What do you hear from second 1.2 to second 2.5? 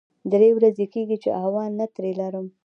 چې احوال نه ترې لرم.